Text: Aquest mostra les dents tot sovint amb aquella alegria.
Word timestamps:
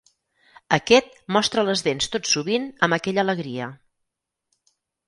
Aquest 0.77 1.11
mostra 1.37 1.65
les 1.69 1.85
dents 1.89 2.09
tot 2.17 2.27
sovint 2.33 2.67
amb 2.89 2.99
aquella 2.99 3.27
alegria. 3.29 3.71